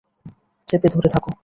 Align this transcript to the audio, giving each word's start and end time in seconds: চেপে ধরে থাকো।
চেপে 0.67 0.87
ধরে 0.89 1.07
থাকো। 1.09 1.31